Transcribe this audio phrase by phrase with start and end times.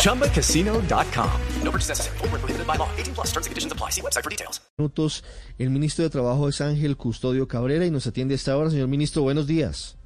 [0.00, 1.30] ChumbaCasino.com.
[1.62, 2.18] No purchase necessary.
[2.18, 2.88] Full prohibited by law.
[2.96, 3.90] 18 plus terms and conditions apply.
[3.90, 4.60] See website for details.
[4.78, 5.22] Minutos.
[5.58, 8.70] El ministro de Trabajo es Ángel Custodio Cabrera y nos atiende a esta hora.
[8.70, 9.96] Señor ministro, buenos días.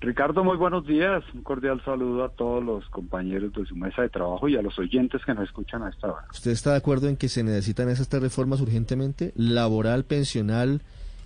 [0.00, 1.22] Ricardo, muy buenos días.
[1.34, 4.78] Un cordial saludo a todos los compañeros de su mesa de trabajo y a los
[4.78, 6.24] oyentes que nos escuchan a esta hora.
[6.32, 9.32] ¿Usted está de acuerdo en que se necesitan esas tres reformas urgentemente?
[9.36, 10.80] ¿Laboral, pensional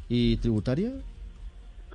[0.08, 0.92] y tributaria?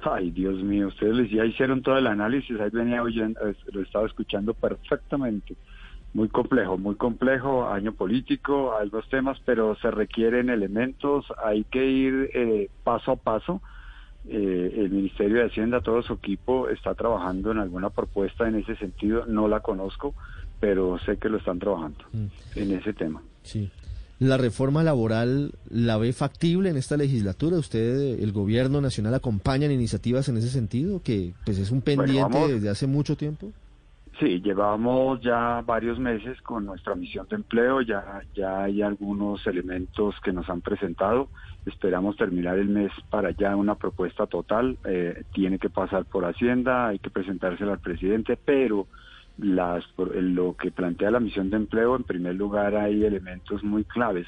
[0.02, 3.41] Ay, Dios mío, ustedes ya hicieron todo el análisis, ahí venía oyendo,
[3.73, 5.55] lo estaba escuchando perfectamente.
[6.13, 11.85] Muy complejo, muy complejo, año político, hay dos temas, pero se requieren elementos, hay que
[11.85, 13.62] ir eh, paso a paso
[14.27, 18.76] eh, el Ministerio de Hacienda, todo su equipo está trabajando en alguna propuesta en ese
[18.76, 19.26] sentido.
[19.26, 20.13] No la conozco,
[20.60, 22.26] pero sé que lo están trabajando mm.
[22.55, 23.21] en ese tema.
[23.43, 23.71] Sí.
[24.20, 27.57] ¿La reforma laboral la ve factible en esta legislatura?
[27.57, 32.37] ¿Usted, el gobierno nacional, acompaña en iniciativas en ese sentido, que pues es un pendiente
[32.49, 33.52] desde hace mucho tiempo?
[34.20, 40.13] Sí, llevamos ya varios meses con nuestra misión de empleo, ya, ya hay algunos elementos
[40.21, 41.29] que nos han presentado,
[41.65, 46.90] esperamos terminar el mes para ya una propuesta total, eh, tiene que pasar por Hacienda,
[46.90, 48.87] hay que presentársela al presidente, pero
[49.37, 54.27] las, lo que plantea la misión de empleo, en primer lugar hay elementos muy claves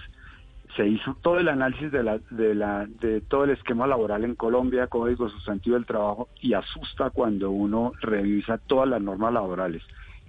[0.75, 4.35] se hizo todo el análisis de, la, de, la, de todo el esquema laboral en
[4.35, 9.83] Colombia, Código Sustantivo del Trabajo, y asusta cuando uno revisa todas las normas laborales.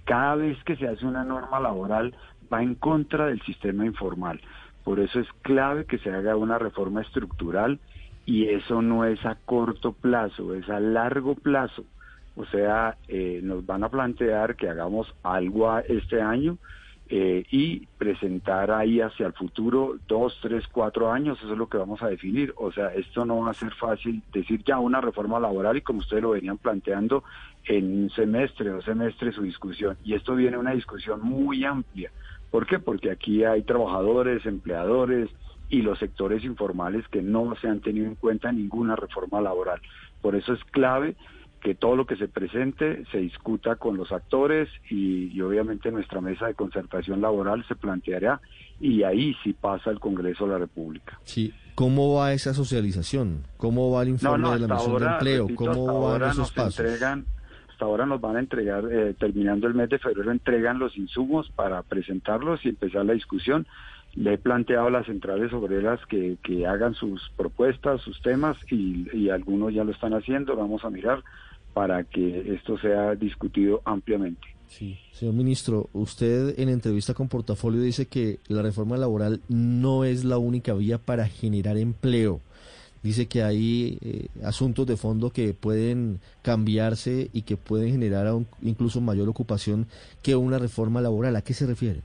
[0.05, 2.13] Cada vez que se hace una norma laboral
[2.51, 4.41] va en contra del sistema informal.
[4.83, 7.79] Por eso es clave que se haga una reforma estructural
[8.25, 11.85] y eso no es a corto plazo, es a largo plazo.
[12.35, 16.57] O sea, eh, nos van a plantear que hagamos algo este año
[17.09, 21.77] eh, y presentar ahí hacia el futuro dos, tres, cuatro años, eso es lo que
[21.77, 22.53] vamos a definir.
[22.57, 25.99] O sea, esto no va a ser fácil decir ya una reforma laboral y como
[25.99, 27.23] ustedes lo venían planteando
[27.65, 29.97] en un semestre, dos semestres su discusión.
[30.03, 32.11] Y esto viene una discusión muy amplia.
[32.49, 32.79] ¿Por qué?
[32.79, 35.29] Porque aquí hay trabajadores, empleadores
[35.69, 39.81] y los sectores informales que no se han tenido en cuenta en ninguna reforma laboral.
[40.21, 41.15] Por eso es clave
[41.63, 46.47] que todo lo que se presente se discuta con los actores y, obviamente nuestra mesa
[46.47, 48.41] de concertación laboral se planteará
[48.81, 51.17] y ahí sí pasa el Congreso de la República.
[51.23, 53.43] Sí, ¿cómo va esa socialización?
[53.55, 55.47] ¿Cómo va el informe de la misión de empleo?
[55.55, 56.79] ¿Cómo van esos pasos?
[56.81, 57.25] Entregan,
[57.69, 61.49] hasta ahora nos van a entregar, eh, terminando el mes de febrero, entregan los insumos
[61.55, 63.65] para presentarlos y empezar la discusión.
[64.15, 69.07] Le he planteado a las centrales obreras que, que hagan sus propuestas, sus temas y,
[69.13, 70.55] y algunos ya lo están haciendo.
[70.55, 71.23] Vamos a mirar
[71.73, 74.41] para que esto sea discutido ampliamente.
[74.67, 80.23] Sí, señor ministro, usted en entrevista con Portafolio dice que la reforma laboral no es
[80.23, 82.41] la única vía para generar empleo.
[83.03, 89.01] Dice que hay eh, asuntos de fondo que pueden cambiarse y que pueden generar incluso
[89.01, 89.87] mayor ocupación
[90.23, 91.35] que una reforma laboral.
[91.35, 92.01] ¿A qué se refiere?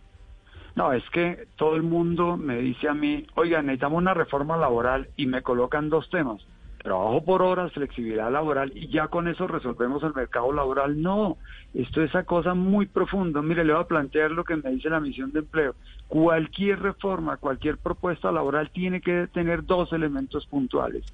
[0.74, 5.08] No, es que todo el mundo me dice a mí, oiga, necesitamos una reforma laboral
[5.16, 6.42] y me colocan dos temas
[6.88, 11.00] trabajo por horas, flexibilidad laboral y ya con eso resolvemos el mercado laboral.
[11.03, 11.37] No,
[11.75, 13.43] esto es esa cosa muy profunda.
[13.43, 15.75] Mire, le voy a plantear lo que me dice la misión de empleo.
[16.09, 21.04] Cualquier reforma, cualquier propuesta laboral tiene que tener dos elementos puntuales.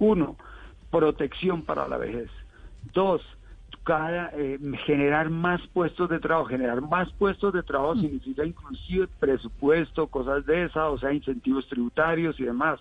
[0.00, 0.34] Uno,
[0.90, 2.28] protección para la vejez.
[2.92, 3.22] Dos,
[3.84, 6.48] cada, eh, generar más puestos de trabajo.
[6.48, 8.00] Generar más puestos de trabajo mm.
[8.00, 12.80] significa inclusive presupuesto, cosas de esas, o sea, incentivos tributarios y demás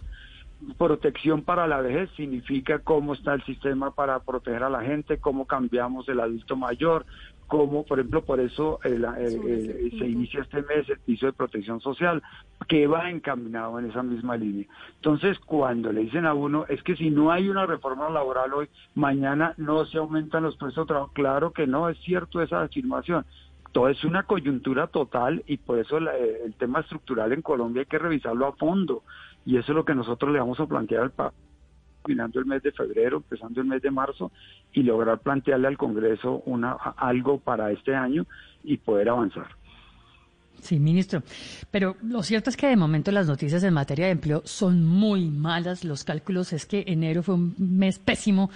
[0.78, 5.46] protección para la vejez significa cómo está el sistema para proteger a la gente, cómo
[5.46, 7.06] cambiamos el adulto mayor,
[7.48, 12.22] cómo, por ejemplo, por eso se inicia este mes el piso de protección social,
[12.68, 14.68] que va encaminado en esa misma línea.
[14.96, 18.70] Entonces, cuando le dicen a uno, es que si no hay una reforma laboral hoy,
[18.96, 23.26] mañana no se aumentan los puestos de trabajo, claro que no, es cierto esa afirmación.
[23.72, 28.00] Todo es una coyuntura total y por eso el tema estructural en Colombia hay que
[28.00, 29.04] revisarlo a fondo
[29.50, 31.34] y eso es lo que nosotros le vamos a plantear al PAP
[32.04, 34.32] terminando el mes de febrero, empezando el mes de marzo
[34.72, 38.28] y lograr plantearle al Congreso una algo para este año
[38.64, 39.48] y poder avanzar.
[40.62, 41.24] Sí, ministro.
[41.72, 45.30] Pero lo cierto es que de momento las noticias en materia de empleo son muy
[45.30, 45.84] malas.
[45.84, 48.50] Los cálculos es que enero fue un mes pésimo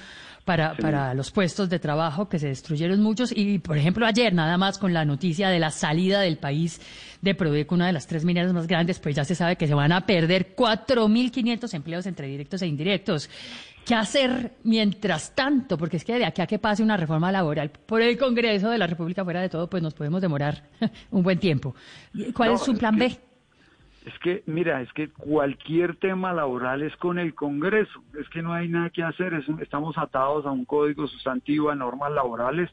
[0.46, 3.32] para, para los puestos de trabajo, que se destruyeron muchos.
[3.36, 6.82] Y, por ejemplo, ayer nada más con la noticia de la salida del país
[7.22, 9.74] de Prodeco, una de las tres mineras más grandes, pues ya se sabe que se
[9.74, 13.30] van a perder 4.500 empleos entre directos e indirectos.
[13.86, 15.78] ¿Qué hacer mientras tanto?
[15.78, 18.78] Porque es que de aquí a que pase una reforma laboral por el Congreso de
[18.78, 20.64] la República, fuera de todo, pues nos podemos demorar
[21.12, 21.76] un buen tiempo.
[22.34, 23.18] ¿Cuál es su plan B?
[24.06, 28.54] Es que, mira, es que cualquier tema laboral es con el Congreso, es que no
[28.54, 32.70] hay nada que hacer, estamos atados a un código sustantivo, a normas laborales,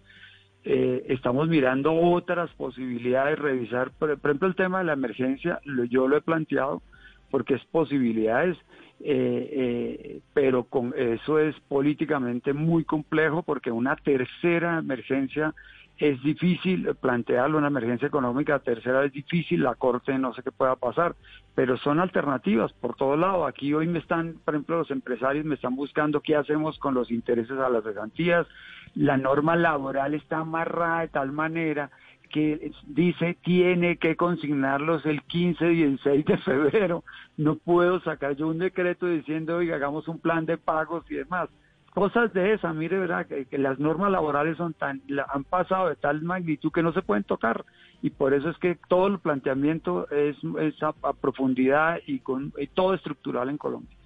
[0.64, 6.16] eh, estamos mirando otras posibilidades, revisar, por, ejemplo, el tema de la emergencia, yo lo
[6.16, 6.82] he planteado
[7.30, 8.58] porque es posibilidades,
[9.02, 15.54] eh, eh, pero con eso es políticamente muy complejo porque una tercera emergencia
[16.00, 20.74] es difícil plantearlo, una emergencia económica tercera es difícil, la Corte no sé qué pueda
[20.76, 21.14] pasar,
[21.54, 23.46] pero son alternativas por todo lado.
[23.46, 27.10] Aquí hoy me están, por ejemplo, los empresarios me están buscando qué hacemos con los
[27.10, 28.46] intereses a las cesantías.
[28.94, 31.90] La norma laboral está amarrada de tal manera
[32.30, 37.04] que dice tiene que consignarlos el 15 y el 6 de febrero.
[37.36, 41.50] No puedo sacar yo un decreto diciendo, oiga, hagamos un plan de pagos y demás
[41.90, 46.22] cosas de esa, mire, verdad que, las normas laborales son tan han pasado de tal
[46.22, 47.64] magnitud que no se pueden tocar
[48.02, 50.36] y por eso es que todo el planteamiento es,
[50.82, 53.96] a, profundidad y con todo estructural en Colombia.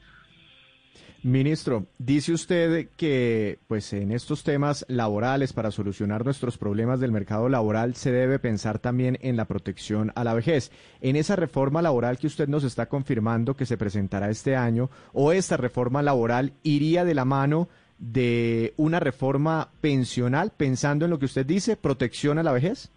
[1.23, 7.49] Ministro, dice usted que pues en estos temas laborales para solucionar nuestros problemas del mercado
[7.49, 10.71] laboral se debe pensar también en la protección a la vejez.
[11.01, 15.33] En esa reforma laboral que usted nos está confirmando que se presentará este año o
[15.33, 17.69] esta reforma laboral iría de la mano
[17.99, 22.91] de una reforma pensional pensando en lo que usted dice, protección a la vejez?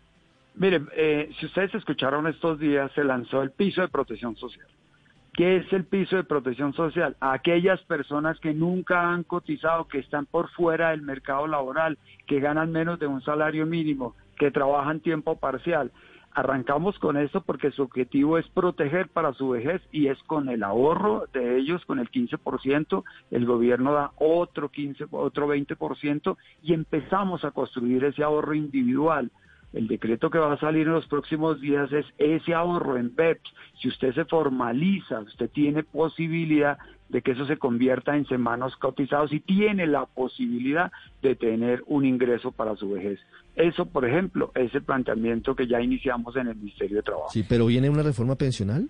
[0.56, 4.68] Mire, eh, si ustedes escucharon estos días, se lanzó el piso de protección social.
[5.38, 7.16] ¿Qué es el piso de protección social?
[7.20, 12.72] aquellas personas que nunca han cotizado, que están por fuera del mercado laboral, que ganan
[12.72, 15.92] menos de un salario mínimo, que trabajan tiempo parcial.
[16.32, 20.64] Arrancamos con esto porque su objetivo es proteger para su vejez y es con el
[20.64, 27.46] ahorro de ellos, con el 15%, el gobierno da otro 15, otro 20% y empezamos
[27.46, 29.30] a construir ese ahorro individual.
[29.74, 33.54] El decreto que va a salir en los próximos días es ese ahorro en BEPS.
[33.82, 36.78] Si usted se formaliza, usted tiene posibilidad
[37.10, 40.92] de que eso se convierta en semanas cotizados y tiene la posibilidad
[41.22, 43.20] de tener un ingreso para su vejez.
[43.56, 47.30] Eso, por ejemplo, es el planteamiento que ya iniciamos en el Ministerio de Trabajo.
[47.32, 48.90] Sí, pero viene una reforma pensional.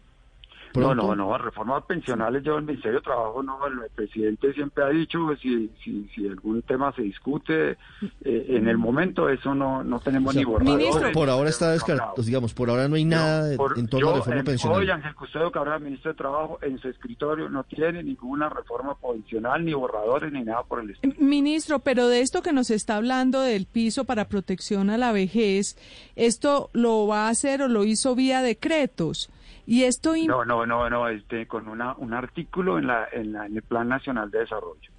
[0.82, 4.90] No, no, no, reformas pensionales yo el Ministerio de Trabajo no, el presidente siempre ha
[4.90, 9.84] dicho que si, si, si algún tema se discute eh, en el momento eso no,
[9.84, 11.12] no tenemos ni borrador.
[11.14, 14.44] Por ahora está descartado, digamos, por ahora no hay nada en torno a la reforma
[14.44, 14.80] pensional.
[14.80, 19.64] Hoy Ángel Custodio Cabral, ministro de Trabajo, en su escritorio no tiene ninguna reforma pensional,
[19.64, 21.14] ni borradores, ni nada por el estilo.
[21.20, 25.78] Ministro, pero de esto que nos está hablando del piso para protección a la vejez,
[26.16, 29.30] ¿esto lo va a hacer o lo hizo vía decretos?
[29.68, 33.46] Y esto no, no, no, no, este, con una, un artículo en, la, en, la,
[33.46, 34.92] en el Plan Nacional de Desarrollo.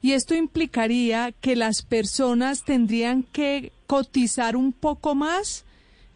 [0.00, 5.65] Y esto implicaría que las personas tendrían que cotizar un poco más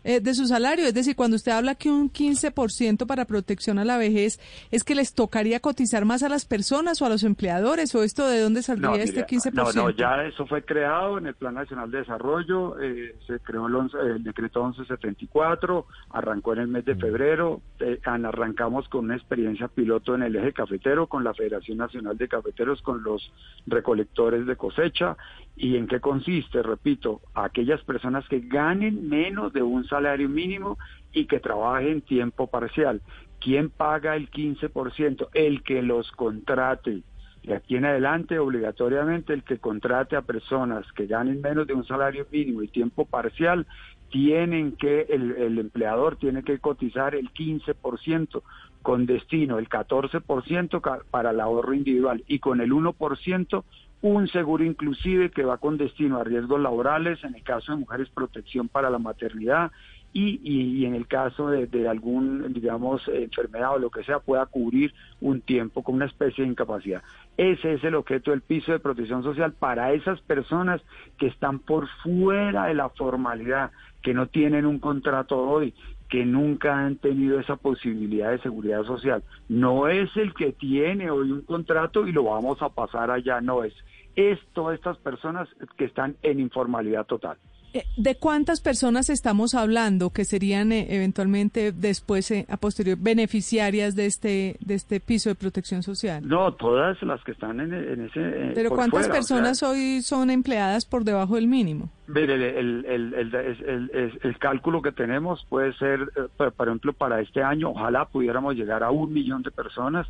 [0.05, 0.87] eh, de su salario.
[0.87, 4.94] Es decir, cuando usted habla que un 15% para protección a la vejez, ¿es que
[4.94, 7.94] les tocaría cotizar más a las personas o a los empleadores?
[7.94, 9.52] ¿O esto de dónde saldría este 15%?
[9.52, 13.67] No, no, ya eso fue creado en el Plan Nacional de Desarrollo, eh, se creó
[13.67, 17.00] el, el, decreto 1174, arrancó en el mes de mm.
[17.00, 22.17] febrero, eh, arrancamos con una experiencia piloto en el eje cafetero, con la Federación Nacional
[22.17, 23.32] de Cafeteros, con los
[23.67, 25.17] recolectores de cosecha.
[25.62, 26.62] ¿Y en qué consiste?
[26.62, 30.79] Repito, aquellas personas que ganen menos de un salario mínimo
[31.12, 33.02] y que trabajen tiempo parcial.
[33.40, 35.29] ¿Quién paga el 15%?
[35.34, 37.02] El que los contrate.
[37.43, 41.86] De aquí en adelante, obligatoriamente, el que contrate a personas que ganen menos de un
[41.86, 43.67] salario mínimo y tiempo parcial,
[44.08, 48.40] tienen que, el, el empleador tiene que cotizar el 15%
[48.81, 53.62] con destino, el 14% para el ahorro individual y con el 1%
[54.03, 58.09] un seguro inclusive que va con destino a riesgos laborales, en el caso de mujeres
[58.09, 59.71] protección para la maternidad
[60.13, 64.45] y, y, en el caso de, de, algún, digamos, enfermedad o lo que sea, pueda
[64.47, 67.03] cubrir un tiempo con una especie de incapacidad.
[67.37, 70.83] Ese es el objeto del piso de protección social para esas personas
[71.17, 73.71] que están por fuera de la formalidad,
[74.03, 75.75] que no tienen un contrato hoy,
[76.10, 79.22] que nunca han tenido esa posibilidad de seguridad social.
[79.48, 83.62] No es el que tiene hoy un contrato y lo vamos a pasar allá, no
[83.62, 83.72] es.
[84.17, 87.38] Es todas estas personas que están en informalidad total.
[87.72, 93.94] Eh, ¿De cuántas personas estamos hablando que serían eh, eventualmente después, eh, a posterior, beneficiarias
[93.94, 96.27] de este de este piso de protección social?
[96.27, 97.72] No, todas las que están en,
[98.05, 98.53] ese...
[98.55, 101.91] ¿Pero cuántas personas hoy son empleadas por debajo del mínimo?
[102.08, 106.00] Mire, el, el, el, el, cálculo que tenemos puede ser,
[106.36, 110.08] por ejemplo, para este año, ojalá pudiéramos llegar a un millón de personas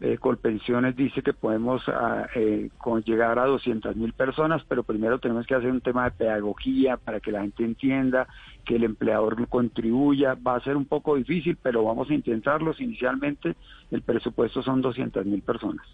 [0.00, 2.70] eh, Colpensiones dice que podemos ah, eh,
[3.04, 7.18] llegar a 200 mil personas, pero primero tenemos que hacer un tema de pedagogía para
[7.18, 8.28] que la gente entienda,
[8.64, 10.34] que el empleador contribuya.
[10.34, 12.80] Va a ser un poco difícil, pero vamos a intentarlos.
[12.80, 13.56] Inicialmente
[13.90, 15.86] el presupuesto son 200 mil personas.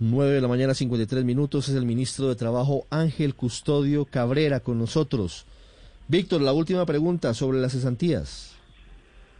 [0.00, 1.68] 9 de la mañana, 53 minutos.
[1.68, 5.46] Es el ministro de Trabajo Ángel Custodio Cabrera con nosotros.
[6.08, 8.53] Víctor, la última pregunta sobre las cesantías.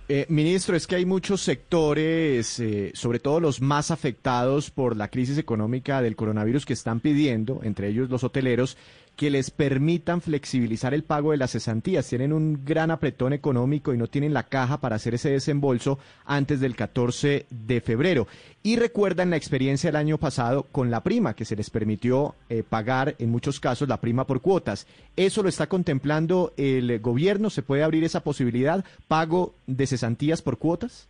[0.06, 5.08] Eh, ministro, es que hay muchos sectores, eh, sobre todo los más afectados por la
[5.08, 8.76] crisis económica del coronavirus, que están pidiendo, entre ellos los hoteleros,
[9.16, 12.09] que les permitan flexibilizar el pago de las cesantías.
[12.09, 16.61] Tienen un gran apretón económico y no tienen la caja para hacer ese desembolso antes
[16.61, 18.26] del 14 de febrero.
[18.62, 22.62] Y recuerdan la experiencia del año pasado con la prima, que se les permitió eh,
[22.62, 24.87] pagar en muchos casos la prima por cuotas.
[25.16, 27.50] ¿Eso lo está contemplando el gobierno?
[27.50, 28.85] ¿Se puede abrir esa posibilidad?
[29.06, 31.09] ¿Pago de cesantías por cuotas?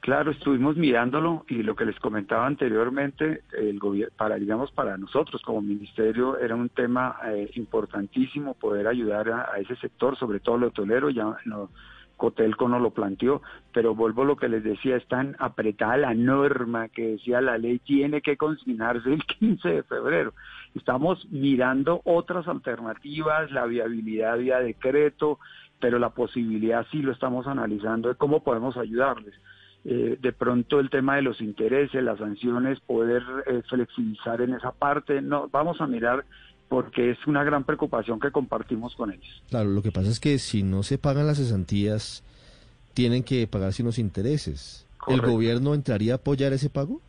[0.00, 3.80] Claro, estuvimos mirándolo y lo que les comentaba anteriormente, el
[4.16, 9.74] para digamos para nosotros como ministerio era un tema eh, importantísimo poder ayudar a, ese
[9.76, 11.70] sector, sobre todo el hotelero, ya no,
[12.16, 16.14] Cotelco no lo planteó, pero vuelvo a lo que les decía, es tan apretada la
[16.14, 20.32] norma que decía la ley tiene que consignarse el 15 de febrero.
[20.74, 25.38] Estamos mirando otras alternativas, la viabilidad vía decreto,
[25.80, 29.34] pero la posibilidad sí lo estamos analizando de cómo podemos ayudarles.
[29.90, 34.70] Eh, de pronto el tema de los intereses, las sanciones, poder eh, flexibilizar en esa
[34.70, 35.22] parte.
[35.22, 36.26] No, vamos a mirar
[36.68, 39.42] porque es una gran preocupación que compartimos con ellos.
[39.48, 42.22] Claro, lo que pasa es que si no se pagan las cesantías,
[42.92, 44.86] tienen que pagarse unos intereses.
[45.06, 47.00] ¿El gobierno entraría a apoyar ese pago?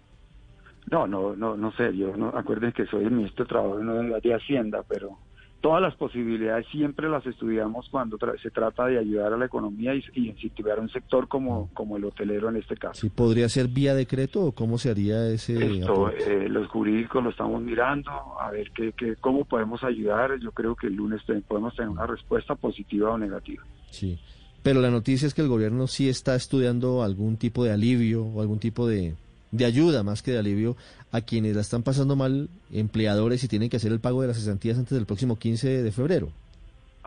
[0.89, 1.93] No, no, no, no sé.
[1.97, 5.17] Yo no, acuerden que soy el ministro de Trabajo y no de Hacienda, pero
[5.61, 10.03] todas las posibilidades siempre las estudiamos cuando se trata de ayudar a la economía y,
[10.15, 12.99] incentivar un sector como, como el hotelero en este caso.
[12.99, 17.29] ¿Sí podría ser vía decreto o cómo se haría ese Esto, eh, los jurídicos lo
[17.29, 20.39] estamos mirando, a ver qué, qué, cómo podemos ayudar.
[20.39, 23.63] Yo creo que el lunes podemos tener una respuesta positiva o negativa.
[23.89, 24.19] Sí,
[24.63, 28.41] pero la noticia es que el gobierno sí está estudiando algún tipo de alivio o
[28.41, 29.15] algún tipo de
[29.51, 30.75] de ayuda más que de alivio
[31.11, 34.37] a quienes la están pasando mal, empleadores y tienen que hacer el pago de las
[34.37, 36.29] cesantías antes del próximo 15 de febrero.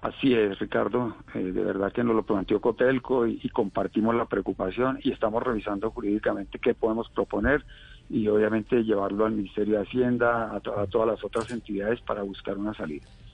[0.02, 1.14] Así es, Ricardo.
[1.32, 5.92] Eh, de verdad que nos lo planteó Cotelco y, compartimos la preocupación y estamos revisando
[5.92, 7.64] jurídicamente qué podemos proponer
[8.10, 12.74] y obviamente llevarlo al Ministerio de Hacienda, a todas las otras entidades para buscar una
[12.74, 13.06] salida.